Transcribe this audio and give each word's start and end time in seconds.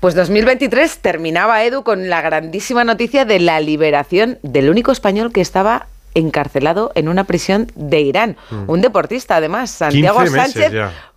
Pues 0.00 0.14
2023 0.14 1.00
terminaba 1.00 1.64
Edu 1.64 1.82
con 1.82 2.08
la 2.08 2.22
grandísima 2.22 2.84
noticia 2.84 3.24
de 3.24 3.40
la 3.40 3.58
liberación 3.58 4.38
del 4.42 4.70
único 4.70 4.92
español 4.92 5.32
que 5.32 5.40
estaba 5.40 5.86
encarcelado 6.14 6.92
en 6.94 7.08
una 7.08 7.24
prisión 7.24 7.66
de 7.74 8.00
Irán. 8.02 8.36
Mm. 8.50 8.70
Un 8.70 8.80
deportista, 8.80 9.36
además, 9.36 9.72
Santiago 9.72 10.24
Sánchez. 10.26 10.72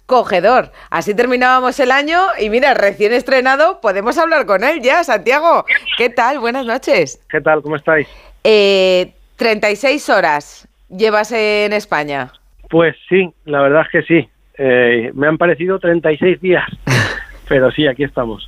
Cogedor. 0.07 0.71
Así 0.89 1.13
terminábamos 1.13 1.79
el 1.79 1.91
año 1.91 2.19
y 2.39 2.49
mira, 2.49 2.73
recién 2.73 3.13
estrenado, 3.13 3.79
podemos 3.81 4.17
hablar 4.17 4.47
con 4.47 4.63
él 4.63 4.81
ya. 4.81 5.03
Santiago, 5.03 5.63
¿qué 5.97 6.09
tal? 6.09 6.39
Buenas 6.39 6.65
noches. 6.65 7.23
¿Qué 7.29 7.39
tal? 7.39 7.61
¿Cómo 7.61 7.75
estáis? 7.75 8.07
Eh, 8.43 9.13
36 9.37 10.09
horas 10.09 10.67
llevas 10.89 11.31
en 11.31 11.71
España. 11.71 12.31
Pues 12.67 12.95
sí, 13.07 13.31
la 13.45 13.61
verdad 13.61 13.83
es 13.83 13.91
que 13.91 14.01
sí. 14.01 14.29
Eh, 14.57 15.11
me 15.13 15.27
han 15.27 15.37
parecido 15.37 15.79
36 15.79 16.41
días, 16.41 16.65
pero 17.47 17.71
sí, 17.71 17.87
aquí 17.87 18.03
estamos. 18.03 18.47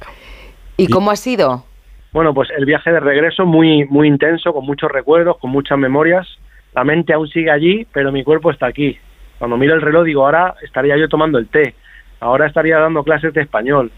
¿Y 0.78 0.88
cómo 0.88 1.12
ha 1.12 1.16
sido? 1.16 1.64
Bueno, 2.12 2.34
pues 2.34 2.50
el 2.56 2.66
viaje 2.66 2.92
de 2.92 3.00
regreso 3.00 3.46
muy, 3.46 3.86
muy 3.86 4.08
intenso, 4.08 4.54
con 4.54 4.66
muchos 4.66 4.92
recuerdos, 4.92 5.38
con 5.38 5.52
muchas 5.52 5.78
memorias. 5.78 6.28
La 6.74 6.84
mente 6.84 7.14
aún 7.14 7.28
sigue 7.28 7.52
allí, 7.52 7.88
pero 7.92 8.12
mi 8.12 8.24
cuerpo 8.24 8.52
está 8.52 8.68
aquí. 8.68 8.98
Cuando 9.40 9.58
miro 9.58 9.74
el 9.74 9.82
reloj 9.82 10.06
digo, 10.06 10.26
ahora 10.26 10.56
estaría 10.62 10.98
yo 10.98 11.10
tomando 11.10 11.38
el 11.38 11.48
té, 11.48 11.76
ahora 12.20 12.48
estaría 12.48 12.78
dando 12.80 13.04
clases 13.04 13.34
de 13.34 13.42
español, 13.42 13.92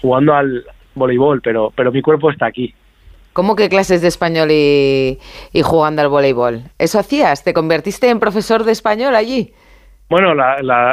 jugando 0.00 0.34
al 0.34 0.64
voleibol, 0.94 1.40
pero, 1.40 1.72
pero 1.74 1.90
mi 1.90 2.02
cuerpo 2.02 2.30
está 2.30 2.46
aquí. 2.46 2.74
¿Cómo 3.32 3.56
que 3.56 3.68
clases 3.68 4.02
de 4.02 4.08
español 4.08 4.48
y, 4.50 5.18
y 5.52 5.62
jugando 5.62 6.02
al 6.02 6.08
voleibol? 6.08 6.62
¿Eso 6.78 6.98
hacías? 6.98 7.44
¿Te 7.44 7.54
convertiste 7.54 8.08
en 8.10 8.20
profesor 8.20 8.64
de 8.64 8.72
español 8.72 9.14
allí? 9.14 9.52
Bueno, 10.08 10.32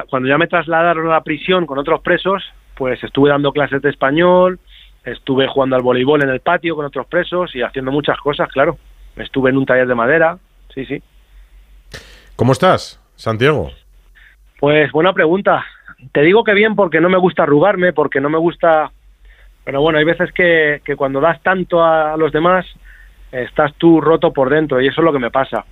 cuando 0.10 0.28
ya 0.28 0.38
me 0.38 0.48
trasladaron 0.48 1.08
a 1.08 1.12
la 1.12 1.24
prisión 1.24 1.66
con 1.66 1.78
otros 1.78 2.02
presos, 2.02 2.44
pues 2.76 3.02
estuve 3.04 3.30
dando 3.30 3.52
clases 3.52 3.82
de 3.82 3.90
español, 3.90 4.60
estuve 5.06 5.48
jugando 5.48 5.76
al 5.76 5.84
voleibol 5.84 6.24
en 6.24 6.30
el 6.30 6.40
patio 6.40 6.76
con 6.76 6.86
otros 6.86 7.08
presos 7.08 7.56
y 7.56 7.62
haciendo 7.62 7.92
muchas 7.92 8.18
cosas, 8.20 8.50
claro. 8.50 8.78
Estuve 9.16 9.52
en 9.52 9.58
un 9.58 9.66
taller 9.66 9.88
de 9.88 9.96
madera, 9.96 10.38
sí, 10.74 10.86
sí. 10.86 11.02
¿Cómo 12.36 12.52
estás, 12.52 13.02
Santiago? 13.16 13.72
Pues 14.60 14.92
buena 14.92 15.14
pregunta. 15.14 15.66
Te 16.12 16.22
digo 16.22 16.44
que 16.44 16.54
bien 16.54 16.76
porque 16.76 17.00
no 17.00 17.10
me 17.10 17.18
gusta 17.18 17.44
arrugarme, 17.44 17.94
porque 17.94 18.20
no 18.20 18.30
me 18.30 18.38
gusta... 18.38 18.92
Pero 19.64 19.82
bueno, 19.82 19.98
hay 19.98 20.06
veces 20.06 20.32
que, 20.34 20.82
que 20.84 20.96
cuando 20.96 21.22
das 21.22 21.42
tanto 21.42 21.84
a 21.84 22.18
los 22.18 22.32
demás, 22.32 22.66
estás 23.32 23.74
tú 23.76 24.02
roto 24.02 24.32
por 24.32 24.50
dentro 24.50 24.82
y 24.82 24.88
eso 24.88 25.02
es 25.02 25.06
lo 25.06 25.14
que 25.14 25.20
me 25.20 25.32
pasa. 25.32 25.66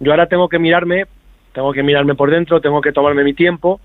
Yo 0.00 0.12
ahora 0.12 0.26
tengo 0.26 0.48
que 0.48 0.58
mirarme, 0.58 1.06
tengo 1.52 1.72
que 1.72 1.82
mirarme 1.82 2.14
por 2.14 2.30
dentro, 2.30 2.60
tengo 2.60 2.80
que 2.80 2.92
tomarme 2.92 3.24
mi 3.24 3.34
tiempo 3.34 3.80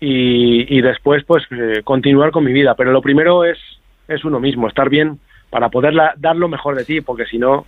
y, 0.00 0.76
y 0.76 0.80
después 0.82 1.24
pues 1.24 1.44
eh, 1.50 1.82
continuar 1.84 2.30
con 2.30 2.44
mi 2.44 2.52
vida. 2.52 2.74
Pero 2.74 2.92
lo 2.92 3.00
primero 3.00 3.44
es 3.44 3.58
es 4.08 4.24
uno 4.24 4.40
mismo, 4.40 4.68
estar 4.68 4.88
bien 4.88 5.18
para 5.50 5.68
poder 5.68 5.94
dar 6.16 6.36
lo 6.36 6.48
mejor 6.48 6.76
de 6.76 6.84
ti, 6.84 7.00
porque 7.00 7.26
si 7.26 7.38
no, 7.38 7.64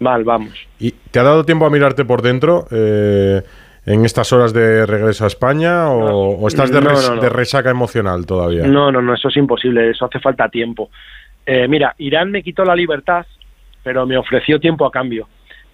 mal, 0.00 0.24
vamos. 0.24 0.52
¿Y 0.78 0.92
te 0.92 1.18
ha 1.18 1.22
dado 1.22 1.44
tiempo 1.44 1.66
a 1.66 1.70
mirarte 1.70 2.04
por 2.04 2.22
dentro 2.22 2.66
eh, 2.70 3.42
en 3.84 4.04
estas 4.04 4.32
horas 4.32 4.52
de 4.52 4.86
regreso 4.86 5.24
a 5.24 5.26
España 5.26 5.90
o, 5.90 6.46
estás 6.48 6.70
de, 6.70 6.80
de, 6.80 7.28
resaca 7.28 7.70
emocional 7.70 8.26
todavía? 8.26 8.66
No, 8.66 8.90
no, 8.90 9.02
no, 9.02 9.14
eso 9.14 9.28
es 9.28 9.36
imposible, 9.36 9.90
eso 9.90 10.06
hace 10.06 10.20
falta 10.20 10.48
tiempo. 10.48 10.90
Eh, 11.44 11.66
mira, 11.68 11.94
Irán 11.98 12.30
me 12.30 12.42
quitó 12.42 12.64
la 12.64 12.76
libertad, 12.76 13.26
pero 13.82 14.06
me 14.06 14.16
ofreció 14.16 14.60
tiempo 14.60 14.86
a 14.86 14.90
cambio. 14.90 15.28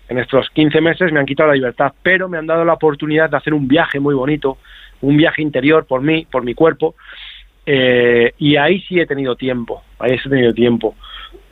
En 0.08 0.18
estos 0.18 0.48
15 0.50 0.80
meses 0.80 1.12
me 1.12 1.20
han 1.20 1.26
quitado 1.26 1.50
la 1.50 1.54
libertad, 1.54 1.92
pero 2.02 2.28
me 2.28 2.38
han 2.38 2.46
dado 2.46 2.64
la 2.64 2.72
oportunidad 2.72 3.28
de 3.28 3.36
hacer 3.36 3.52
un 3.52 3.68
viaje 3.68 4.00
muy 4.00 4.14
bonito, 4.14 4.58
un 5.02 5.16
viaje 5.16 5.42
interior 5.42 5.84
por 5.84 6.00
mí, 6.00 6.26
por 6.30 6.42
mi 6.42 6.54
cuerpo, 6.54 6.94
eh, 7.70 8.32
y 8.38 8.56
ahí 8.56 8.80
sí 8.88 8.98
he 8.98 9.04
tenido 9.04 9.36
tiempo, 9.36 9.82
ahí 9.98 10.18
sí 10.18 10.22
he 10.26 10.30
tenido 10.30 10.54
tiempo. 10.54 10.94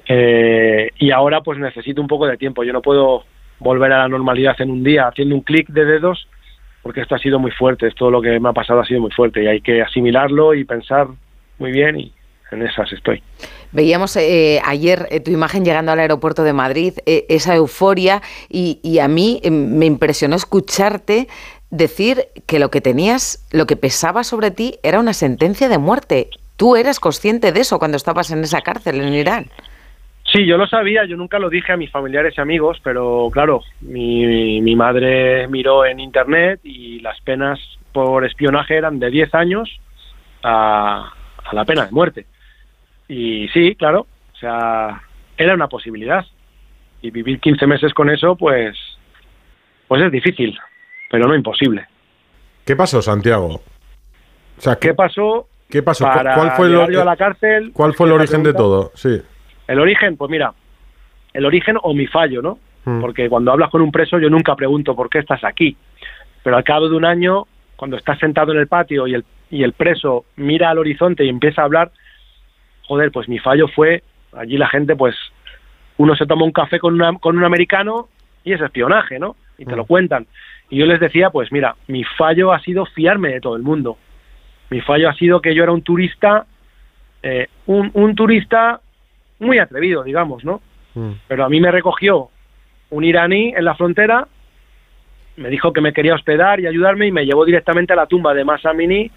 Eh, 0.09 0.91
y 0.99 1.11
ahora 1.11 1.43
pues 1.43 1.59
necesito 1.59 2.01
un 2.01 2.09
poco 2.09 2.27
de 2.27 2.39
tiempo. 2.39 2.65
Yo 2.65 2.73
no 2.73 2.81
puedo 2.81 3.25
volver 3.59 3.93
a 3.93 3.99
la 3.99 4.09
normalidad 4.09 4.59
en 4.63 4.71
un 4.71 4.83
día 4.83 5.09
haciendo 5.09 5.35
un 5.35 5.43
clic 5.43 5.69
de 5.69 5.85
dedos 5.85 6.27
porque 6.83 7.03
esto 7.03 7.17
ha 7.17 7.19
sido 7.19 7.39
muy 7.39 7.51
fuerte, 7.51 7.91
todo 7.91 8.11
lo 8.11 8.23
que 8.23 8.41
me 8.41 8.49
ha 8.49 8.53
pasado 8.55 8.81
ha 8.81 8.87
sido 8.87 9.01
muy 9.01 9.11
fuerte 9.11 9.43
y 9.43 9.47
hay 9.47 9.61
que 9.61 9.83
asimilarlo 9.83 10.55
y 10.55 10.65
pensar 10.65 11.09
muy 11.59 11.73
bien 11.73 12.01
y 12.01 12.13
en 12.51 12.63
esas 12.63 12.91
estoy. 12.93 13.23
Veíamos 13.73 14.17
eh, 14.17 14.63
ayer 14.65 15.21
tu 15.23 15.33
imagen 15.33 15.67
llegando 15.67 15.93
al 15.93 15.99
aeropuerto 15.99 16.45
de 16.45 16.53
Madrid, 16.53 16.95
esa 17.05 17.57
euforia, 17.57 18.23
y, 18.49 18.79
y, 18.85 19.01
a 19.01 19.09
mí 19.09 19.43
me 19.51 19.85
impresionó 19.85 20.37
escucharte 20.37 21.27
decir 21.71 22.25
que 22.47 22.59
lo 22.59 22.71
que 22.71 22.81
tenías, 22.81 23.47
lo 23.53 23.67
que 23.67 23.77
pesaba 23.77 24.25
sobre 24.25 24.51
ti 24.51 24.77
era 24.83 25.01
una 25.01 25.13
sentencia 25.13 25.69
de 25.69 25.79
muerte. 25.79 26.31
¿Tú 26.57 26.77
eras 26.77 27.01
consciente 27.01 27.53
de 27.53 27.61
eso 27.61 27.79
cuando 27.79 27.97
estabas 27.97 28.31
en 28.31 28.41
esa 28.41 28.63
cárcel 28.63 29.01
en 29.01 29.13
Irán? 29.13 29.47
Sí, 30.33 30.45
yo 30.47 30.57
lo 30.57 30.67
sabía, 30.67 31.05
yo 31.05 31.17
nunca 31.17 31.39
lo 31.39 31.49
dije 31.49 31.73
a 31.73 31.77
mis 31.77 31.91
familiares 31.91 32.35
y 32.37 32.41
amigos, 32.41 32.79
pero 32.83 33.31
claro, 33.33 33.63
mi, 33.81 34.75
madre 34.75 35.47
miró 35.49 35.87
en 35.87 36.01
internet 36.01 36.61
y 36.65 37.01
las 37.01 37.21
penas 37.21 37.61
por 37.93 38.25
espionaje 38.25 38.77
eran 38.77 38.99
de 38.99 39.11
10 39.11 39.35
años 39.35 39.81
a, 40.43 41.13
a 41.45 41.55
la 41.55 41.65
pena 41.65 41.87
de 41.87 41.93
muerte. 41.93 42.27
Y 43.09 43.49
sí, 43.49 43.77
claro, 43.77 44.07
o 44.35 44.39
sea, 44.39 45.01
era 45.37 45.55
una 45.55 45.69
posibilidad. 45.69 46.25
Y 47.03 47.11
vivir 47.11 47.39
15 47.39 47.67
meses 47.67 47.95
con 47.95 48.11
eso, 48.11 48.37
pues, 48.37 48.77
pues 49.87 50.03
es 50.03 50.11
difícil 50.11 50.59
pero 51.11 51.27
no 51.27 51.35
imposible. 51.35 51.87
¿Qué 52.65 52.77
pasó, 52.77 53.01
Santiago? 53.01 53.61
O 54.59 54.61
sea, 54.61 54.77
¿qué 54.77 54.95
pasó? 54.95 55.49
¿Qué 55.69 55.83
pasó? 55.83 56.05
¿Cuál 56.05 56.53
fue 56.53 56.67
el, 56.69 56.99
a 56.99 57.05
la 57.05 57.17
cárcel? 57.17 57.73
¿Cuál 57.73 57.95
fue 57.95 58.07
el 58.07 58.15
origen 58.15 58.43
de 58.43 58.55
todo? 58.55 58.93
Sí. 58.95 59.21
El 59.67 59.81
origen, 59.81 60.17
pues 60.17 60.31
mira, 60.31 60.53
el 61.33 61.45
origen 61.45 61.77
o 61.83 61.93
mi 61.93 62.07
fallo, 62.07 62.41
¿no? 62.41 62.59
Hmm. 62.85 63.01
Porque 63.01 63.29
cuando 63.29 63.53
hablas 63.53 63.71
con 63.71 63.83
un 63.83 63.91
preso 63.91 64.19
yo 64.19 64.31
nunca 64.31 64.55
pregunto 64.55 64.95
por 64.95 65.11
qué 65.11 65.19
estás 65.19 65.43
aquí. 65.45 65.77
Pero 66.43 66.57
al 66.57 66.65
cabo 66.65 66.89
de 66.89 66.97
un 66.97 67.05
año, 67.05 67.47
cuando 67.77 67.97
estás 67.97 68.19
sentado 68.19 68.53
en 68.53 68.59
el 68.59 68.69
patio 68.69 69.07
y 69.07 69.15
el, 69.15 69.25
y 69.51 69.63
el 69.63 69.73
preso 69.73 70.25
mira 70.37 70.71
al 70.71 70.79
horizonte 70.79 71.25
y 71.25 71.29
empieza 71.29 71.63
a 71.63 71.65
hablar, 71.65 71.91
joder, 72.87 73.11
pues 73.11 73.29
mi 73.29 73.39
fallo 73.39 73.67
fue, 73.69 74.03
allí 74.33 74.57
la 74.57 74.69
gente 74.69 74.95
pues, 74.95 75.17
uno 75.97 76.15
se 76.15 76.27
toma 76.27 76.45
un 76.45 76.53
café 76.53 76.79
con, 76.79 76.95
una, 76.95 77.13
con 77.19 77.37
un 77.37 77.45
americano 77.45 78.09
y 78.45 78.53
es 78.53 78.61
espionaje, 78.61 79.19
¿no? 79.19 79.35
Y 79.59 79.65
te 79.65 79.77
lo 79.77 79.85
hmm. 79.85 79.87
cuentan. 79.87 80.27
Y 80.69 80.79
yo 80.79 80.87
les 80.87 81.01
decía, 81.01 81.31
pues 81.31 81.53
mira, 81.53 81.77
mi 81.87 82.05
fallo 82.05 82.53
ha 82.53 82.61
sido 82.61 82.87
fiarme 82.87 83.31
de 83.31 83.41
todo 83.41 83.57
el 83.57 83.63
mundo. 83.63 83.99
Mi 84.71 84.81
fallo 84.81 85.09
ha 85.09 85.15
sido 85.15 85.41
que 85.41 85.55
yo 85.55 85.63
era 85.63 85.73
un 85.73 85.83
turista, 85.83 86.47
eh, 87.23 87.49
un, 87.67 87.91
un, 87.95 88.15
turista 88.15 88.81
muy 89.39 89.59
atrevido, 89.59 90.03
digamos, 90.03 90.45
¿no? 90.45 90.61
Mm. 90.95 91.13
Pero 91.29 91.45
a 91.45 91.49
mí 91.49 91.61
me 91.61 91.71
recogió 91.71 92.31
un 92.91 93.05
iraní 93.05 93.55
en 93.57 93.65
la 93.65 93.75
frontera, 93.75 94.27
me 95.37 95.51
dijo 95.51 95.73
que 95.73 95.81
me 95.81 95.93
quería 95.93 96.15
hospedar 96.15 96.61
y 96.61 96.67
ayudarme 96.67 97.07
y 97.07 97.13
me 97.13 97.27
llevó 97.27 97.45
directamente 97.45 97.93
a 97.93 97.97
la 97.97 98.07
tumba 98.07 98.35
de 98.35 98.45
Masamini, 98.45 99.11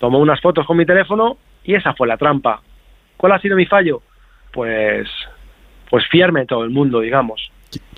tomó 0.00 0.18
unas 0.18 0.40
fotos 0.40 0.66
con 0.66 0.76
mi 0.76 0.84
teléfono 0.84 1.38
y 1.64 1.74
esa 1.74 1.94
fue 1.94 2.08
la 2.08 2.16
trampa. 2.16 2.60
¿Cuál 3.16 3.32
ha 3.32 3.38
sido 3.38 3.56
mi 3.56 3.66
fallo? 3.66 4.02
Pues, 4.52 5.08
pues 5.88 6.06
fiarme 6.08 6.40
de 6.40 6.46
todo 6.46 6.64
el 6.64 6.70
mundo, 6.70 7.00
digamos. 7.00 7.51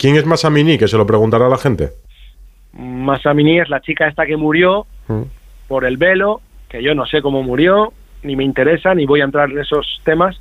¿Quién 0.04 0.16
es 0.16 0.26
Masamini? 0.26 0.76
Que 0.76 0.86
se 0.86 0.98
lo 0.98 1.06
preguntará 1.06 1.46
a 1.46 1.48
la 1.48 1.56
gente. 1.56 1.88
Masamini 2.74 3.58
es 3.58 3.70
la 3.70 3.80
chica 3.80 4.06
esta 4.06 4.26
que 4.26 4.36
murió 4.36 4.86
mm. 5.08 5.22
por 5.66 5.86
el 5.86 5.96
velo, 5.96 6.42
que 6.68 6.82
yo 6.82 6.94
no 6.94 7.06
sé 7.06 7.22
cómo 7.22 7.42
murió, 7.42 7.90
ni 8.22 8.36
me 8.36 8.44
interesa, 8.44 8.94
ni 8.94 9.06
voy 9.06 9.22
a 9.22 9.24
entrar 9.24 9.50
en 9.50 9.60
esos 9.60 10.02
temas, 10.04 10.38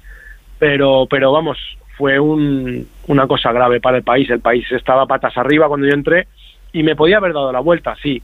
pero, 0.59 1.07
pero 1.09 1.31
vamos, 1.31 1.57
fue 1.97 2.19
un, 2.19 2.85
una 3.07 3.25
cosa 3.25 3.53
grave 3.53 3.79
para 3.79 3.95
el 3.95 4.03
país. 4.03 4.29
El 4.29 4.41
país 4.41 4.69
estaba 4.69 5.05
patas 5.05 5.37
arriba 5.37 5.69
cuando 5.69 5.87
yo 5.87 5.93
entré 5.93 6.27
y 6.73 6.83
me 6.83 6.97
podía 6.97 7.15
haber 7.15 7.31
dado 7.31 7.53
la 7.53 7.61
vuelta, 7.61 7.95
sí. 8.03 8.21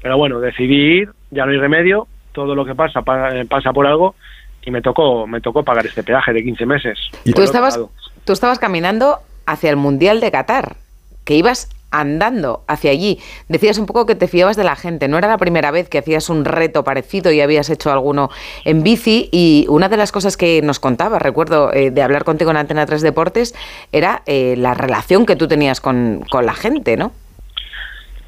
Pero 0.00 0.16
bueno, 0.16 0.38
decidí 0.38 0.98
ir, 0.98 1.10
ya 1.32 1.46
no 1.46 1.50
hay 1.50 1.58
remedio, 1.58 2.06
todo 2.30 2.54
lo 2.54 2.64
que 2.64 2.76
pasa 2.76 3.02
eh, 3.32 3.44
pasa 3.50 3.72
por 3.72 3.88
algo 3.88 4.14
y 4.62 4.70
me 4.70 4.82
tocó 4.82 5.26
me 5.26 5.40
tocó 5.40 5.64
pagar 5.64 5.84
este 5.84 6.04
peaje 6.04 6.32
de 6.32 6.44
15 6.44 6.64
meses. 6.64 6.98
¿Y 7.24 7.32
tú 7.32 7.42
estabas, 7.42 7.80
tú 8.24 8.32
estabas 8.32 8.60
caminando 8.60 9.18
hacia 9.46 9.70
el 9.70 9.76
Mundial 9.76 10.20
de 10.20 10.30
Qatar, 10.30 10.76
que 11.24 11.34
ibas 11.34 11.68
andando 11.90 12.64
hacia 12.66 12.90
allí. 12.90 13.18
Decías 13.48 13.78
un 13.78 13.86
poco 13.86 14.06
que 14.06 14.14
te 14.14 14.28
fiabas 14.28 14.56
de 14.56 14.64
la 14.64 14.76
gente. 14.76 15.08
No 15.08 15.18
era 15.18 15.28
la 15.28 15.38
primera 15.38 15.70
vez 15.70 15.88
que 15.88 15.98
hacías 15.98 16.28
un 16.28 16.44
reto 16.44 16.84
parecido 16.84 17.32
y 17.32 17.40
habías 17.40 17.70
hecho 17.70 17.90
alguno 17.92 18.30
en 18.64 18.82
bici. 18.82 19.28
Y 19.32 19.66
una 19.68 19.88
de 19.88 19.96
las 19.96 20.12
cosas 20.12 20.36
que 20.36 20.60
nos 20.62 20.80
contabas, 20.80 21.22
recuerdo, 21.22 21.72
eh, 21.72 21.90
de 21.90 22.02
hablar 22.02 22.24
contigo 22.24 22.50
en 22.50 22.56
Antena 22.58 22.86
3 22.86 23.02
Deportes, 23.02 23.54
era 23.92 24.22
eh, 24.26 24.54
la 24.56 24.74
relación 24.74 25.26
que 25.26 25.36
tú 25.36 25.48
tenías 25.48 25.80
con, 25.80 26.24
la 26.32 26.54
gente, 26.54 26.96
¿no? 26.96 27.12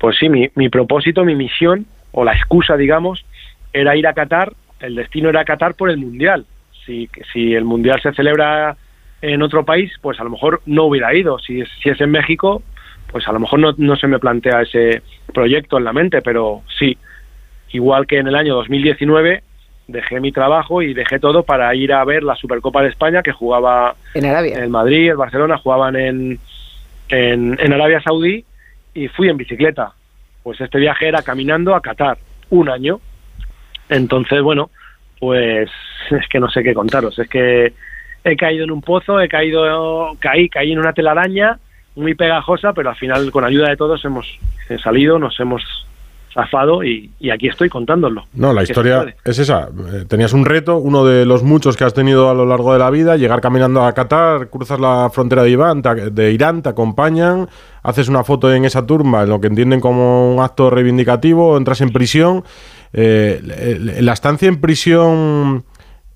Pues 0.01 0.17
sí, 0.19 0.29
mi, 0.29 0.49
mi 0.55 0.69
propósito, 0.69 1.25
mi 1.25 1.35
misión, 1.35 1.87
o 2.13 2.25
la 2.25 2.33
excusa, 2.33 2.77
digamos, 2.77 3.25
era 3.73 3.97
ir 3.97 4.07
a 4.07 4.15
Qatar. 4.15 4.53
El 4.81 4.95
destino 4.95 5.29
era 5.29 5.45
Qatar 5.45 5.75
por 5.75 5.91
el 5.91 5.99
Mundial. 5.99 6.47
Si, 6.87 7.11
si 7.33 7.53
el 7.55 7.65
Mundial 7.65 8.01
se 8.01 8.13
celebra 8.13 8.77
en 9.23 9.43
otro 9.43 9.65
país, 9.65 9.93
pues 10.01 10.21
a 10.21 10.25
lo 10.25 10.31
mejor 10.31 10.63
no 10.67 10.85
hubiera 10.85 11.15
ido. 11.15 11.39
Si 11.39 11.61
es, 11.61 11.69
si 11.83 11.91
es 11.91 12.01
en 12.01 12.11
México, 12.11 12.63
pues 13.11 13.27
a 13.27 13.33
lo 13.33 13.41
mejor 13.41 13.59
no, 13.59 13.75
no 13.77 13.97
se 13.97 14.07
me 14.07 14.19
plantea 14.19 14.63
ese 14.63 15.03
proyecto 15.33 15.79
en 15.79 15.85
la 15.85 15.93
mente, 15.93 16.23
pero 16.23 16.63
sí, 16.79 16.97
igual 17.71 18.07
que 18.07 18.19
en 18.19 18.29
el 18.29 18.35
año 18.35 18.55
2019 18.55 19.43
dejé 19.89 20.21
mi 20.21 20.33
trabajo 20.33 20.83
y 20.83 20.95
dejé 20.95 21.19
todo 21.19 21.43
para 21.43 21.75
ir 21.75 21.93
a 21.93 22.05
ver 22.05 22.23
la 22.23 22.37
Supercopa 22.37 22.83
de 22.83 22.91
España 22.91 23.23
que 23.23 23.33
jugaba 23.33 23.97
en 24.15 24.27
Arabia. 24.27 24.63
En 24.63 24.71
Madrid, 24.71 25.11
el 25.11 25.17
Barcelona 25.17 25.59
jugaban 25.59 25.97
en, 25.97 26.39
en, 27.09 27.73
Arabia 27.73 28.01
Saudí 28.03 28.45
y 28.95 29.09
fui 29.09 29.29
en 29.29 29.39
bicicleta. 29.39 29.93
Pues 30.43 30.61
este 30.61 30.79
viaje 30.79 31.09
era 31.09 31.23
caminando 31.23 31.75
a 31.75 31.81
Qatar, 31.81 32.19
un 32.51 32.69
año. 32.69 33.01
Entonces, 33.89 34.43
bueno, 34.43 34.71
pues 35.19 35.71
es 36.11 36.29
que 36.29 36.39
no 36.39 36.51
sé 36.51 36.63
qué 36.63 36.75
contaros. 36.75 37.19
Es 37.19 37.29
que 37.29 37.73
he 38.33 38.37
caído 38.37 38.65
en 38.65 38.71
un 38.71 38.83
pozo, 38.83 39.21
he 39.21 39.29
caído, 39.29 40.17
caí, 40.21 40.49
caí 40.49 40.73
en 40.73 40.79
una 40.79 40.93
telaraña 40.93 41.59
muy 41.97 42.15
pegajosa, 42.15 42.73
pero 42.73 42.91
al 42.91 42.97
final 42.97 43.31
con 43.31 43.45
ayuda 43.45 43.69
de 43.69 43.77
todos 43.77 44.05
hemos 44.05 44.39
salido, 44.83 45.19
nos 45.19 45.39
hemos 45.41 45.63
zafado 46.33 46.85
y, 46.85 47.11
aquí 47.33 47.49
estoy 47.49 47.69
contándolo. 47.69 48.25
No, 48.35 48.53
la 48.53 48.63
historia 48.63 49.15
es 49.25 49.39
esa. 49.39 49.69
Eh, 49.93 50.05
tenías 50.07 50.33
un 50.33 50.45
reto, 50.45 50.77
uno 50.77 51.05
de 51.05 51.25
los 51.25 51.43
muchos 51.43 51.77
que 51.77 51.85
has 51.85 51.95
tenido 51.95 52.31
a 52.31 52.35
lo 52.35 52.47
largo 52.47 52.73
de 52.73 52.79
la 52.79 52.91
vida, 52.91 53.17
llegar 53.17 53.41
caminando 53.41 53.85
a 53.85 53.93
Qatar, 53.93 54.49
cruzas 54.49 54.79
la 54.79 55.11
frontera 55.13 55.43
de, 55.43 55.51
Irán, 55.51 55.83
te, 55.83 56.11
de 56.11 56.33
Irán, 56.33 56.63
te 56.63 56.69
acompañan, 56.69 57.49
haces 57.83 58.09
una 58.09 58.23
foto 58.25 58.53
en 58.53 58.65
esa 58.65 58.87
turba, 58.87 59.23
en 59.23 59.31
lo 59.31 59.41
que 59.41 59.49
entienden 59.49 59.81
como 59.81 60.35
un 60.35 60.41
acto 60.41 60.71
reivindicativo, 60.71 61.57
entras 61.57 61.81
en 61.81 61.91
prisión. 61.91 62.45
Eh, 62.93 63.99
la 64.01 64.13
estancia 64.13 64.49
en 64.49 64.61
prisión 64.61 65.65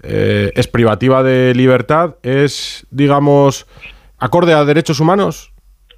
eh, 0.02 0.52
es 0.54 0.69
privativa 0.69 1.22
de 1.22 1.54
libertad, 1.54 2.16
es, 2.22 2.87
digamos, 2.90 3.66
acorde 4.19 4.52
a 4.54 4.64
derechos 4.64 5.00
humanos. 5.00 5.52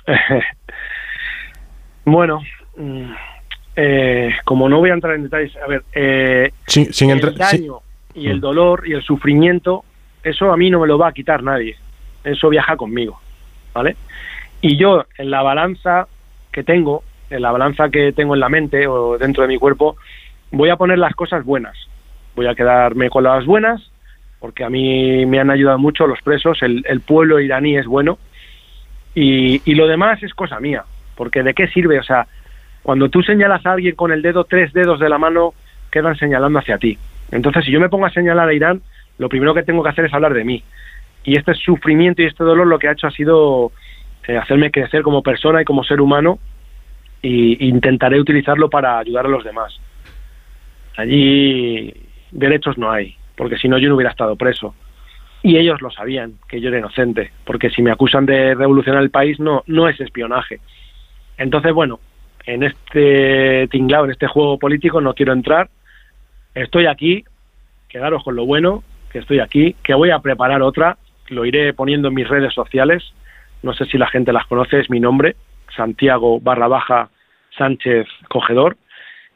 bueno. 2.04 2.40
Mm, 2.76 3.12
eh, 3.76 4.30
como 4.44 4.68
no 4.68 4.78
voy 4.78 4.90
a 4.90 4.94
entrar 4.94 5.14
en 5.14 5.24
detalles, 5.24 5.56
a 5.56 5.66
ver, 5.66 5.82
eh, 5.92 6.52
sin, 6.66 7.10
el 7.10 7.34
daño 7.34 7.80
y 8.14 8.28
el 8.28 8.40
dolor 8.40 8.86
y 8.86 8.92
el 8.92 9.02
sufrimiento, 9.02 9.84
eso 10.22 10.52
a 10.52 10.56
mí 10.56 10.70
no 10.70 10.80
me 10.80 10.86
lo 10.86 10.96
va 10.96 11.08
a 11.08 11.12
quitar 11.12 11.42
nadie. 11.42 11.76
Eso 12.22 12.48
viaja 12.48 12.76
conmigo, 12.76 13.20
¿vale? 13.72 13.96
Y 14.60 14.76
yo 14.76 15.04
en 15.18 15.30
la 15.30 15.42
balanza 15.42 16.06
que 16.52 16.62
tengo, 16.62 17.02
en 17.30 17.42
la 17.42 17.50
balanza 17.50 17.88
que 17.90 18.12
tengo 18.12 18.34
en 18.34 18.40
la 18.40 18.48
mente 18.48 18.86
o 18.86 19.18
dentro 19.18 19.42
de 19.42 19.48
mi 19.48 19.58
cuerpo, 19.58 19.96
voy 20.52 20.70
a 20.70 20.76
poner 20.76 20.98
las 20.98 21.14
cosas 21.14 21.44
buenas. 21.44 21.76
Voy 22.36 22.46
a 22.46 22.54
quedarme 22.54 23.10
con 23.10 23.24
las 23.24 23.44
buenas, 23.44 23.90
porque 24.44 24.62
a 24.62 24.68
mí 24.68 25.24
me 25.24 25.40
han 25.40 25.50
ayudado 25.50 25.78
mucho 25.78 26.06
los 26.06 26.20
presos, 26.20 26.58
el, 26.60 27.00
pueblo 27.00 27.40
iraní 27.40 27.78
es 27.78 27.86
bueno, 27.86 28.18
y, 29.14 29.74
lo 29.74 29.86
demás 29.86 30.22
es 30.22 30.34
cosa 30.34 30.60
mía, 30.60 30.84
porque 31.16 31.42
¿de 31.42 31.54
qué 31.54 31.66
sirve? 31.68 31.98
O 31.98 32.02
sea, 32.02 32.26
cuando 32.82 33.08
tú 33.08 33.22
señalas 33.22 33.64
a 33.64 33.72
alguien 33.72 33.94
con 33.94 34.12
el 34.12 34.20
dedo, 34.20 34.44
tres 34.44 34.74
dedos 34.74 35.00
de 35.00 35.08
la 35.08 35.16
mano 35.16 35.54
quedan 35.90 36.14
señalando 36.16 36.58
hacia 36.58 36.76
ti. 36.76 36.98
Entonces, 37.32 37.64
si 37.64 37.70
yo 37.70 37.80
me 37.80 37.88
pongo 37.88 38.04
a 38.04 38.10
señalar 38.10 38.46
a 38.46 38.52
Irán, 38.52 38.82
lo 39.16 39.30
primero 39.30 39.54
que 39.54 39.62
tengo 39.62 39.82
que 39.82 39.88
hacer 39.88 40.04
es 40.04 40.12
hablar 40.12 40.34
de 40.34 40.44
mí. 40.44 40.62
Y 41.24 41.38
este 41.38 41.54
sufrimiento 41.54 42.20
y 42.20 42.26
este 42.26 42.44
dolor 42.44 42.66
lo 42.66 42.78
que 42.78 42.88
ha 42.88 42.92
hecho 42.92 43.06
ha 43.06 43.12
sido 43.12 43.72
eh, 44.28 44.36
hacerme 44.36 44.70
crecer 44.70 45.00
como 45.00 45.22
persona 45.22 45.62
y 45.62 45.64
como 45.64 45.84
ser 45.84 46.02
humano 46.02 46.38
e 47.22 47.56
intentaré 47.60 48.20
utilizarlo 48.20 48.68
para 48.68 48.98
ayudar 48.98 49.24
a 49.24 49.30
los 49.30 49.42
demás. 49.42 49.74
Allí 50.98 51.94
derechos 52.30 52.76
no 52.76 52.90
hay, 52.90 53.16
porque 53.36 53.56
si 53.56 53.68
no 53.68 53.78
yo 53.78 53.88
no 53.88 53.96
hubiera 53.96 54.10
estado 54.10 54.36
preso. 54.36 54.74
Y 55.42 55.58
ellos 55.58 55.82
lo 55.82 55.90
sabían, 55.90 56.34
que 56.48 56.60
yo 56.60 56.68
era 56.68 56.78
inocente, 56.78 57.30
porque 57.44 57.70
si 57.70 57.82
me 57.82 57.90
acusan 57.90 58.24
de 58.24 58.54
revolucionar 58.54 59.02
el 59.02 59.10
país 59.10 59.38
no, 59.38 59.62
no 59.66 59.88
es 59.88 60.00
espionaje. 60.00 60.60
Entonces, 61.36 61.72
bueno, 61.72 62.00
en 62.46 62.62
este 62.62 63.68
tinglado, 63.68 64.06
en 64.06 64.12
este 64.12 64.26
juego 64.26 64.58
político, 64.58 65.00
no 65.00 65.14
quiero 65.14 65.32
entrar. 65.32 65.68
Estoy 66.54 66.86
aquí, 66.86 67.24
quedaros 67.88 68.22
con 68.24 68.36
lo 68.36 68.46
bueno, 68.46 68.82
que 69.10 69.18
estoy 69.18 69.40
aquí, 69.40 69.76
que 69.82 69.94
voy 69.94 70.10
a 70.10 70.20
preparar 70.20 70.62
otra, 70.62 70.96
lo 71.28 71.44
iré 71.44 71.72
poniendo 71.72 72.08
en 72.08 72.14
mis 72.14 72.28
redes 72.28 72.52
sociales, 72.52 73.02
no 73.62 73.72
sé 73.74 73.86
si 73.86 73.98
la 73.98 74.08
gente 74.08 74.32
las 74.32 74.46
conoce, 74.46 74.80
es 74.80 74.90
mi 74.90 75.00
nombre, 75.00 75.36
Santiago 75.74 76.40
barra 76.40 76.68
baja 76.68 77.10
Sánchez 77.56 78.06
Cogedor, 78.28 78.76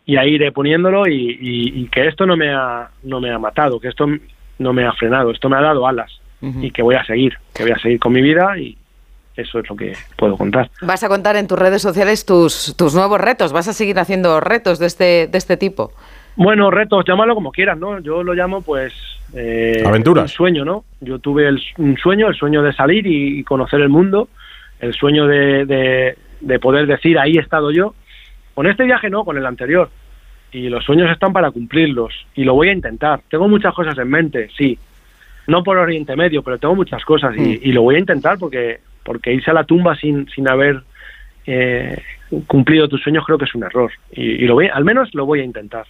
y 0.09 0.17
ahí 0.17 0.37
iré 0.37 0.53
poniéndolo 0.53 1.07
y, 1.07 1.87
que 1.93 2.09
esto 2.09 2.25
no 2.25 2.35
me, 2.35 2.51
ha, 2.51 2.89
no 3.03 3.21
me 3.21 3.31
ha 3.31 3.39
matado, 3.39 3.79
que 3.79 3.89
esto 3.89 4.07
no 4.59 4.73
me 4.73 4.87
ha 4.87 4.93
frenado, 4.95 5.31
esto 5.31 5.51
me 5.51 5.59
ha 5.59 5.61
dado 5.61 5.87
alas 5.87 6.11
y 6.41 6.71
que 6.71 6.83
voy 6.83 6.95
a 6.95 7.05
seguir, 7.05 7.35
que 7.55 7.65
voy 7.65 7.73
a 7.73 7.79
seguir 7.79 8.01
con 8.01 8.15
mi 8.15 8.23
vida 8.23 8.59
y, 8.59 8.77
eso 9.37 9.61
es 9.61 9.69
lo 9.69 9.77
que 9.77 9.93
puedo 10.17 10.37
contar. 10.37 10.69
Vas 10.83 11.05
a 11.05 11.09
contar 11.09 11.37
en 11.37 11.47
tus 11.47 11.57
redes 11.59 11.81
sociales 11.81 12.27
tus, 12.27 12.75
tus 12.77 12.95
nuevos 12.95 13.21
retos, 13.21 13.53
vas 13.53 13.69
a 13.69 13.73
seguir 13.73 13.99
haciendo 13.99 14.41
retos 14.41 14.81
de 14.81 14.87
este, 14.87 15.29
de 15.29 15.39
este 15.39 15.57
tipo. 15.57 15.93
Bueno, 16.35 16.71
retos, 16.71 17.05
llámalo 17.07 17.35
como 17.35 17.53
quieras, 17.53 17.79
¿no? 17.79 18.01
Yo 18.01 18.23
lo 18.23 18.33
llamo, 18.33 18.63
pues... 18.63 18.95
Eh, 19.35 19.83
Aventuras. 19.87 20.25
Un 20.25 20.29
sueño, 20.29 20.65
¿no? 20.65 20.85
Yo 21.01 21.19
tuve 21.19 21.49
un 21.77 21.97
sueño, 21.99 22.29
el 22.29 22.35
sueño 22.35 22.63
de 22.63 22.73
salir 22.73 23.07
y, 23.07 23.45
conocer 23.45 23.81
el 23.81 23.91
mundo, 23.91 24.29
el 24.81 24.95
sueño 24.95 25.27
de, 25.27 26.17
de, 26.41 26.59
poder 26.59 26.87
decir, 26.87 27.19
ahí 27.19 27.37
he 27.37 27.41
estado 27.41 27.71
yo. 27.71 27.95
Con 28.59 28.67
este 28.67 28.83
viaje 28.83 29.09
no, 29.09 29.25
con 29.25 29.39
el 29.39 29.47
anterior. 29.47 29.89
Y 30.51 30.69
los 30.69 30.83
sueños 30.83 31.09
están 31.13 31.33
para 31.33 31.53
cumplirlos. 31.53 32.13
Y 32.35 32.43
lo 32.43 32.55
voy 32.55 32.71
a 32.71 32.73
intentar. 32.73 33.21
Tengo 33.31 33.47
muchas 33.47 33.73
cosas 33.73 33.97
en 33.97 34.11
mente, 34.11 34.49
sí. 34.59 34.77
No 35.47 35.63
por 35.63 35.77
Oriente 35.77 36.17
Medio, 36.17 36.43
pero 36.43 36.59
tengo 36.59 36.75
muchas 36.75 37.05
cosas 37.05 37.37
y, 37.37 37.41
mm. 37.41 37.61
y 37.63 37.71
lo 37.71 37.83
voy 37.83 37.95
a 37.95 37.99
intentar 38.01 38.37
porque 38.37 38.81
porque 39.05 39.33
irse 39.33 39.53
a 39.53 39.55
la 39.55 39.63
tumba 39.63 39.95
sin, 39.95 40.29
sin 40.31 40.49
haber 40.49 40.83
eh, 41.47 42.03
cumplido 42.49 42.89
tus 42.89 43.01
sueños 43.01 43.25
creo 43.25 43.39
que 43.39 43.45
es 43.45 43.55
un 43.55 43.63
error 43.63 43.93
y, 44.11 44.45
lo 44.45 44.55
voy, 44.55 44.67
al 44.67 44.85
menos 44.85 45.15
lo 45.15 45.25
voy 45.25 45.39
a 45.39 45.45
intentar. 45.45 45.87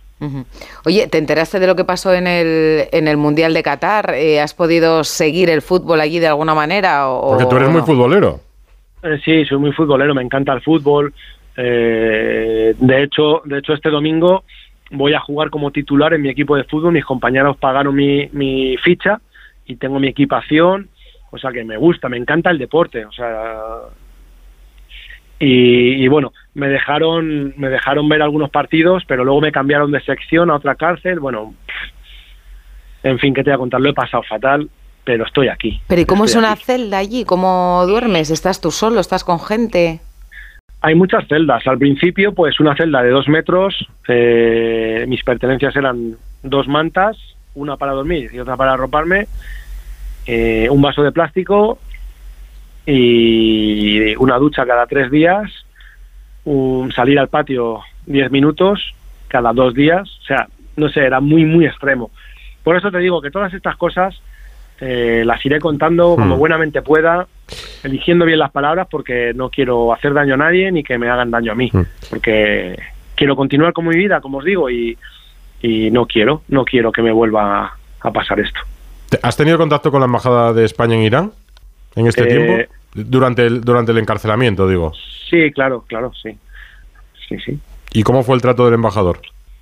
Oye, 0.84 1.08
¿te 1.08 1.16
enteraste 1.16 1.60
de 1.60 1.68
lo 1.68 1.74
que 1.74 1.84
pasó 1.84 2.12
en 2.12 2.26
el, 2.26 2.84
en 2.92 3.08
el 3.08 3.16
Mundial 3.16 3.54
de 3.54 3.62
Qatar? 3.62 4.12
Eh, 4.14 4.42
¿Has 4.42 4.52
podido 4.52 5.04
seguir 5.04 5.48
el 5.48 5.62
fútbol 5.62 6.02
allí 6.02 6.18
de 6.18 6.26
alguna 6.26 6.54
manera? 6.54 7.08
O, 7.08 7.30
porque 7.30 7.46
tú 7.46 7.56
eres 7.56 7.70
muy 7.70 7.80
futbolero. 7.80 8.40
Eh, 9.02 9.18
sí, 9.24 9.46
soy 9.46 9.56
muy 9.56 9.72
futbolero, 9.72 10.14
me 10.14 10.22
encanta 10.22 10.52
el 10.52 10.60
fútbol. 10.60 11.14
De 11.62 13.02
hecho, 13.02 13.42
de 13.44 13.58
hecho 13.58 13.74
este 13.74 13.90
domingo 13.90 14.44
voy 14.90 15.14
a 15.14 15.20
jugar 15.20 15.50
como 15.50 15.70
titular 15.70 16.14
en 16.14 16.22
mi 16.22 16.28
equipo 16.28 16.56
de 16.56 16.64
fútbol. 16.64 16.92
Mis 16.92 17.04
compañeros 17.04 17.56
pagaron 17.56 17.94
mi, 17.94 18.28
mi 18.32 18.76
ficha 18.78 19.20
y 19.66 19.76
tengo 19.76 19.98
mi 19.98 20.08
equipación 20.08 20.88
o 21.30 21.38
sea 21.38 21.52
que 21.52 21.64
me 21.64 21.76
gusta, 21.76 22.08
me 22.08 22.16
encanta 22.16 22.50
el 22.50 22.58
deporte, 22.58 23.04
o 23.04 23.12
sea 23.12 23.34
y, 25.40 26.08
bueno, 26.08 26.32
me 26.54 26.68
dejaron 26.68 27.54
me 27.56 27.68
dejaron 27.68 28.08
ver 28.08 28.22
algunos 28.22 28.50
partidos, 28.50 29.04
pero 29.06 29.24
luego 29.24 29.40
me 29.40 29.52
cambiaron 29.52 29.92
de 29.92 30.00
sección 30.00 30.50
a 30.50 30.56
otra 30.56 30.74
cárcel, 30.74 31.20
bueno, 31.20 31.54
en 33.04 33.18
fin, 33.20 33.32
¿qué 33.34 33.44
te 33.44 33.50
voy 33.50 33.54
a 33.54 33.58
contar? 33.58 33.80
Lo 33.80 33.90
he 33.90 33.94
pasado 33.94 34.24
fatal, 34.24 34.68
pero 35.04 35.24
estoy 35.24 35.46
aquí. 35.46 35.80
Pero 35.86 36.00
¿y 36.00 36.06
cómo 36.06 36.24
es 36.24 36.34
una 36.34 36.56
celda 36.56 36.98
allí? 36.98 37.24
¿Cómo 37.24 37.84
duermes? 37.86 38.30
¿Estás 38.30 38.60
tú 38.60 38.72
solo? 38.72 38.98
¿Estás 38.98 39.22
con 39.22 39.38
gente? 39.38 40.00
Hay 40.80 40.94
muchas 40.94 41.26
celdas. 41.26 41.66
Al 41.66 41.78
principio, 41.78 42.32
pues 42.32 42.60
una 42.60 42.76
celda 42.76 43.02
de 43.02 43.10
dos 43.10 43.28
metros. 43.28 43.86
Eh, 44.06 45.04
mis 45.08 45.24
pertenencias 45.24 45.74
eran 45.76 46.16
dos 46.42 46.68
mantas, 46.68 47.16
una 47.54 47.76
para 47.76 47.92
dormir 47.92 48.30
y 48.32 48.38
otra 48.38 48.56
para 48.56 48.74
arroparme. 48.74 49.26
Eh, 50.26 50.68
un 50.70 50.82
vaso 50.82 51.02
de 51.02 51.10
plástico 51.10 51.78
y 52.86 54.14
una 54.16 54.38
ducha 54.38 54.64
cada 54.66 54.86
tres 54.86 55.10
días, 55.10 55.50
un, 56.44 56.90
salir 56.92 57.18
al 57.18 57.28
patio 57.28 57.80
diez 58.06 58.30
minutos 58.30 58.94
cada 59.28 59.52
dos 59.52 59.74
días, 59.74 60.08
o 60.22 60.22
sea, 60.24 60.48
no 60.76 60.88
sé, 60.88 61.00
era 61.00 61.20
muy, 61.20 61.44
muy 61.44 61.66
extremo. 61.66 62.10
Por 62.62 62.76
eso 62.76 62.90
te 62.90 62.98
digo 62.98 63.20
que 63.20 63.30
todas 63.30 63.52
estas 63.52 63.76
cosas 63.76 64.20
eh, 64.80 65.22
las 65.24 65.44
iré 65.44 65.58
contando 65.58 66.14
como 66.16 66.36
hmm. 66.36 66.38
buenamente 66.38 66.82
pueda, 66.82 67.26
eligiendo 67.82 68.24
bien 68.24 68.38
las 68.38 68.50
palabras 68.50 68.88
porque 68.90 69.32
no 69.34 69.50
quiero 69.50 69.92
hacer 69.92 70.12
daño 70.14 70.34
a 70.34 70.38
nadie 70.38 70.70
ni 70.70 70.82
que 70.82 70.98
me 70.98 71.08
hagan 71.08 71.30
daño 71.30 71.52
a 71.52 71.54
mí, 71.54 71.70
hmm. 71.72 71.82
porque 72.10 72.78
quiero 73.14 73.36
continuar 73.36 73.72
con 73.72 73.86
mi 73.86 73.96
vida, 73.96 74.20
como 74.20 74.38
os 74.38 74.44
digo, 74.44 74.70
y, 74.70 74.96
y 75.60 75.90
no 75.90 76.06
quiero, 76.06 76.42
no 76.48 76.64
quiero 76.64 76.92
que 76.92 77.02
me 77.02 77.12
vuelva 77.12 77.76
a 78.00 78.10
pasar 78.12 78.40
esto. 78.40 78.60
¿Has 79.22 79.36
tenido 79.36 79.58
contacto 79.58 79.90
con 79.90 80.00
la 80.00 80.06
Embajada 80.06 80.52
de 80.52 80.64
España 80.64 80.94
en 80.94 81.02
Irán 81.02 81.32
en 81.96 82.06
este 82.06 82.24
eh, 82.24 82.26
tiempo? 82.26 82.74
Durante 82.94 83.46
el, 83.46 83.60
durante 83.62 83.92
el 83.92 83.98
encarcelamiento, 83.98 84.68
digo. 84.68 84.92
Sí, 85.28 85.50
claro, 85.52 85.84
claro, 85.86 86.12
sí. 86.22 86.36
Sí, 87.28 87.36
sí. 87.44 87.58
¿Y 87.92 88.02
cómo 88.02 88.22
fue 88.22 88.34
el 88.34 88.42
trato 88.42 88.64
del 88.64 88.74
embajador? 88.74 89.20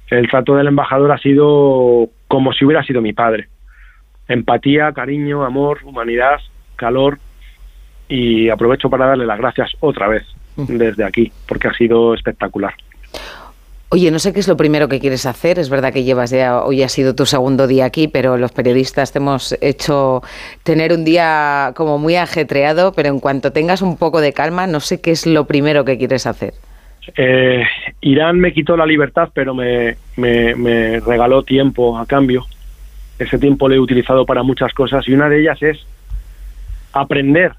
El 0.08 0.28
trato 0.28 0.54
del 0.54 0.68
embajador 0.68 1.12
ha 1.12 1.18
sido 1.18 2.08
como 2.28 2.52
si 2.52 2.64
hubiera 2.64 2.84
sido 2.84 3.00
mi 3.00 3.12
padre. 3.12 3.48
Empatía, 4.28 4.92
cariño, 4.92 5.44
amor, 5.44 5.80
humanidad, 5.84 6.40
calor. 6.76 7.18
Y 8.08 8.48
aprovecho 8.48 8.88
para 8.88 9.06
darle 9.06 9.26
las 9.26 9.38
gracias 9.38 9.72
otra 9.80 10.08
vez 10.08 10.24
desde 10.56 11.04
aquí, 11.04 11.32
porque 11.46 11.68
ha 11.68 11.74
sido 11.74 12.14
espectacular. 12.14 12.74
Oye, 13.88 14.10
no 14.10 14.18
sé 14.18 14.32
qué 14.32 14.40
es 14.40 14.48
lo 14.48 14.56
primero 14.56 14.88
que 14.88 14.98
quieres 14.98 15.26
hacer. 15.26 15.60
Es 15.60 15.70
verdad 15.70 15.92
que 15.92 16.02
llevas 16.02 16.30
ya, 16.30 16.60
hoy 16.60 16.82
ha 16.82 16.88
sido 16.88 17.14
tu 17.14 17.24
segundo 17.24 17.68
día 17.68 17.84
aquí, 17.84 18.08
pero 18.08 18.36
los 18.36 18.50
periodistas 18.50 19.12
te 19.12 19.20
hemos 19.20 19.56
hecho 19.60 20.22
tener 20.64 20.92
un 20.92 21.04
día 21.04 21.72
como 21.76 21.96
muy 21.96 22.16
ajetreado, 22.16 22.92
pero 22.92 23.10
en 23.10 23.20
cuanto 23.20 23.52
tengas 23.52 23.82
un 23.82 23.96
poco 23.96 24.20
de 24.20 24.32
calma, 24.32 24.66
no 24.66 24.80
sé 24.80 25.00
qué 25.00 25.12
es 25.12 25.24
lo 25.26 25.46
primero 25.46 25.84
que 25.84 25.98
quieres 25.98 26.26
hacer. 26.26 26.54
Eh, 27.16 27.62
Irán 28.00 28.40
me 28.40 28.52
quitó 28.52 28.76
la 28.76 28.86
libertad, 28.86 29.28
pero 29.32 29.54
me, 29.54 29.96
me, 30.16 30.98
regaló 31.00 31.44
tiempo 31.44 31.96
a 31.96 32.06
cambio. 32.06 32.44
Ese 33.18 33.38
tiempo 33.38 33.68
lo 33.68 33.74
he 33.74 33.80
utilizado 33.80 34.26
para 34.26 34.42
muchas 34.42 34.72
cosas 34.74 35.06
y 35.08 35.14
una 35.14 35.28
de 35.28 35.40
ellas 35.40 35.62
es 35.62 35.86
aprender 36.92 37.52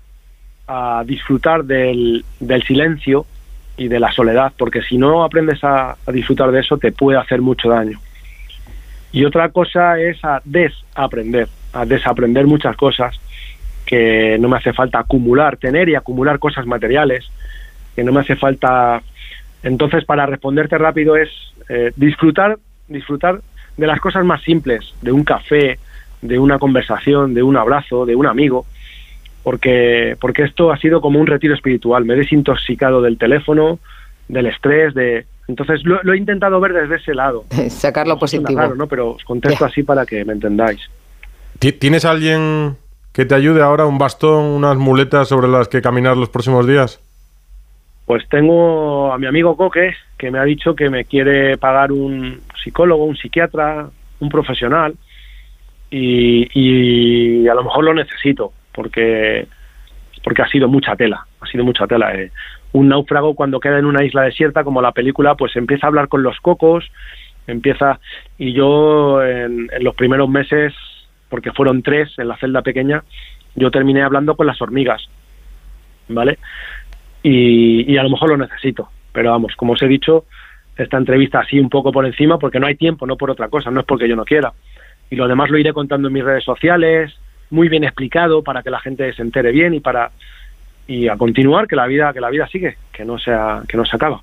a 0.67 1.03
disfrutar 1.05 1.63
del, 1.63 2.23
silencio 2.65 3.25
y 3.77 3.87
de 3.87 3.99
la 3.99 4.11
soledad, 4.11 4.51
porque 4.57 4.81
si 4.81 4.97
no 4.97 5.23
aprendes 5.23 5.63
a, 5.63 5.95
disfrutar 6.11 6.51
de 6.51 6.59
eso 6.59 6.77
te 6.77 6.91
puede 6.91 7.17
hacer 7.17 7.41
mucho 7.41 7.69
daño. 7.69 7.99
Y 9.11 9.23
otra 9.23 9.49
cosa 9.49 9.99
es 9.99 10.23
a 10.23 10.41
desaprender, 10.43 11.47
a 11.73 11.85
desaprender 11.85 12.45
muchas 12.45 12.75
cosas 12.75 13.19
que 13.85 14.37
no 14.39 14.49
me 14.49 14.57
hace 14.57 14.73
falta 14.73 14.99
acumular, 14.99 15.55
tener 15.57 15.87
y 15.87 15.95
acumular 15.95 16.39
cosas 16.39 16.65
materiales, 16.65 17.25
que 17.95 18.03
no 18.03 18.11
me 18.11 18.19
hace 18.19 18.35
falta. 18.35 19.01
Entonces, 19.63 20.03
para 20.03 20.25
responderte 20.25 20.77
rápido 20.77 21.15
es 21.15 21.29
eh, 21.69 21.93
disfrutar, 21.95 22.57
disfrutar 22.89 23.39
de 23.77 23.87
las 23.87 23.99
cosas 23.99 24.25
más 24.25 24.41
simples, 24.41 24.93
de 25.01 25.11
un 25.11 25.23
café, 25.23 25.79
de 26.21 26.39
una 26.39 26.59
conversación, 26.59 27.33
de 27.33 27.43
un 27.43 27.57
abrazo, 27.57 28.05
de 28.05 28.15
un 28.15 28.25
amigo, 28.25 28.65
porque, 29.43 30.17
porque 30.19 30.43
esto 30.43 30.71
ha 30.71 30.77
sido 30.77 30.99
como 30.99 31.19
un 31.19 31.27
retiro 31.27 31.53
espiritual. 31.53 32.05
Me 32.05 32.15
he 32.15 32.17
desintoxicado 32.17 33.01
del 33.01 33.17
teléfono, 33.17 33.79
del 34.27 34.47
estrés, 34.47 34.93
de... 34.93 35.25
Entonces 35.47 35.81
lo, 35.85 36.01
he 36.11 36.17
intentado 36.17 36.59
ver 36.59 36.73
desde 36.73 36.97
ese 36.97 37.15
lado. 37.15 37.45
Sacarlo 37.69 38.17
positivo. 38.19 38.59
Claro, 38.59 38.75
¿no? 38.75 38.87
Pero 38.87 39.11
os 39.11 39.23
contesto 39.23 39.63
así 39.63 39.83
para 39.83 40.05
que 40.05 40.25
me 40.25 40.33
entendáis. 40.33 40.81
¿Tienes 41.59 42.03
alguien 42.03 42.75
que 43.13 43.25
te 43.25 43.35
ayude 43.35 43.61
ahora, 43.61 43.85
un 43.85 43.97
bastón, 43.97 44.43
unas 44.43 44.77
muletas 44.77 45.29
sobre 45.29 45.47
las 45.47 45.69
que 45.69 45.81
caminar 45.81 46.17
los 46.17 46.29
próximos 46.29 46.67
días? 46.67 46.99
Pues 48.07 48.27
tengo 48.29 49.11
a 49.11 49.17
mi 49.17 49.27
amigo 49.27 49.57
Coque, 49.57 49.93
que 50.17 50.31
me 50.31 50.39
ha 50.39 50.45
dicho 50.45 50.73
que 50.75 50.89
me 50.89 51.03
quiere 51.03 51.57
pagar 51.57 51.91
un 51.91 52.39
psicólogo, 52.63 53.03
un 53.03 53.17
psiquiatra, 53.17 53.89
un 54.21 54.29
profesional, 54.29 54.95
y, 55.91 57.45
a 57.49 57.53
lo 57.53 57.65
mejor 57.65 57.83
lo 57.83 57.93
necesito 57.93 58.53
porque, 58.71 59.45
porque 60.23 60.41
ha 60.41 60.47
sido 60.47 60.69
mucha 60.69 60.95
tela, 60.95 61.27
ha 61.41 61.45
sido 61.47 61.65
mucha 61.65 61.85
tela. 61.85 62.15
Eh. 62.15 62.31
Un 62.71 62.87
náufrago 62.87 63.35
cuando 63.35 63.59
queda 63.59 63.77
en 63.77 63.85
una 63.85 64.05
isla 64.05 64.21
desierta, 64.21 64.63
como 64.63 64.81
la 64.81 64.93
película, 64.93 65.35
pues 65.35 65.53
empieza 65.57 65.87
a 65.87 65.89
hablar 65.89 66.07
con 66.07 66.23
los 66.23 66.39
cocos, 66.39 66.89
empieza, 67.45 67.99
y 68.37 68.53
yo 68.53 69.21
en, 69.21 69.69
los 69.81 69.95
primeros 69.95 70.29
meses, 70.29 70.73
porque 71.27 71.51
fueron 71.51 71.83
tres 71.83 72.17
en 72.17 72.29
la 72.29 72.37
celda 72.37 72.61
pequeña, 72.61 73.03
yo 73.55 73.69
terminé 73.69 74.01
hablando 74.01 74.37
con 74.37 74.47
las 74.47 74.61
hormigas, 74.61 75.09
¿vale? 76.07 76.39
Y, 77.23 77.91
y 77.91 77.97
a 77.97 78.03
lo 78.03 78.09
mejor 78.09 78.29
lo 78.29 78.37
necesito, 78.37 78.89
pero 79.11 79.31
vamos, 79.31 79.55
como 79.55 79.73
os 79.73 79.81
he 79.81 79.87
dicho, 79.87 80.25
esta 80.77 80.97
entrevista 80.97 81.39
así 81.39 81.59
un 81.59 81.69
poco 81.69 81.91
por 81.91 82.05
encima, 82.05 82.37
porque 82.37 82.59
no 82.59 82.67
hay 82.67 82.75
tiempo, 82.75 83.07
no 83.07 83.17
por 83.17 83.31
otra 83.31 83.49
cosa, 83.49 83.71
no 83.71 83.79
es 83.79 83.85
porque 83.85 84.07
yo 84.07 84.15
no 84.15 84.25
quiera. 84.25 84.53
Y 85.09 85.15
lo 85.15 85.27
demás 85.27 85.49
lo 85.49 85.57
iré 85.57 85.73
contando 85.73 86.07
en 86.07 86.13
mis 86.13 86.23
redes 86.23 86.43
sociales, 86.43 87.17
muy 87.49 87.69
bien 87.69 87.83
explicado 87.83 88.43
para 88.43 88.63
que 88.63 88.69
la 88.69 88.79
gente 88.79 89.11
se 89.13 89.21
entere 89.21 89.51
bien 89.51 89.73
y 89.73 89.79
para 89.79 90.11
y 90.87 91.07
a 91.07 91.17
continuar 91.17 91.67
que 91.67 91.75
la 91.75 91.87
vida 91.87 92.13
que 92.13 92.21
la 92.21 92.29
vida 92.29 92.47
sigue 92.47 92.77
que 92.91 93.03
no 93.03 93.17
sea 93.19 93.61
que 93.67 93.77
no 93.77 93.85
se 93.85 93.95
acaba 93.95 94.21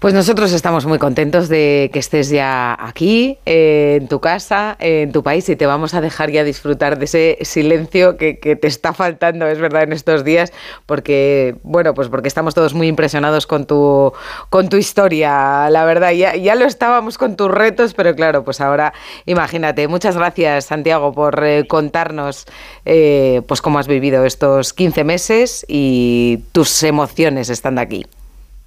pues 0.00 0.14
nosotros 0.14 0.52
estamos 0.52 0.86
muy 0.86 0.98
contentos 0.98 1.48
de 1.48 1.90
que 1.92 1.98
estés 1.98 2.28
ya 2.28 2.76
aquí, 2.78 3.38
eh, 3.46 3.98
en 4.00 4.06
tu 4.06 4.20
casa, 4.20 4.76
en 4.78 5.10
tu 5.10 5.24
país, 5.24 5.48
y 5.48 5.56
te 5.56 5.66
vamos 5.66 5.94
a 5.94 6.00
dejar 6.00 6.30
ya 6.30 6.44
disfrutar 6.44 6.98
de 6.98 7.06
ese 7.06 7.38
silencio 7.42 8.16
que, 8.16 8.34
te 8.34 8.66
está 8.66 8.92
faltando, 8.92 9.46
es 9.46 9.58
verdad, 9.58 9.82
en 9.82 9.92
estos 9.92 10.24
días, 10.24 10.52
porque, 10.86 11.56
bueno, 11.64 11.94
pues 11.94 12.08
porque 12.08 12.28
estamos 12.28 12.54
todos 12.54 12.74
muy 12.74 12.86
impresionados 12.86 13.46
con 13.46 13.66
tu, 13.66 14.12
con 14.50 14.68
tu 14.68 14.76
historia, 14.76 15.68
la 15.70 15.84
verdad. 15.84 16.12
Ya, 16.12 16.36
ya 16.36 16.54
lo 16.54 16.66
estábamos 16.66 17.18
con 17.18 17.36
tus 17.36 17.50
retos, 17.50 17.94
pero 17.94 18.14
claro, 18.14 18.44
pues 18.44 18.60
ahora, 18.60 18.92
imagínate. 19.26 19.88
Muchas 19.88 20.16
gracias, 20.16 20.66
Santiago, 20.66 21.12
por 21.12 21.44
eh, 21.44 21.66
contarnos 21.66 22.46
eh, 22.84 23.42
pues 23.48 23.60
cómo 23.60 23.78
has 23.78 23.88
vivido 23.88 24.24
estos 24.24 24.72
15 24.72 25.04
meses 25.04 25.66
y 25.68 26.44
tus 26.52 26.82
emociones 26.84 27.50
estando 27.50 27.80
aquí. 27.80 28.06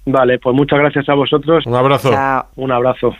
Vale, 0.04 0.38
pues 0.38 0.56
muchas 0.56 0.78
gracias 0.78 1.08
a 1.08 1.14
vosotros. 1.14 1.64
Un 1.66 1.74
abrazo. 1.74 2.10
Un 2.56 2.72
abrazo. 2.72 3.14